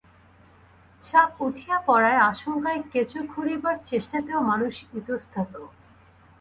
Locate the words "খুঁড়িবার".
3.31-3.75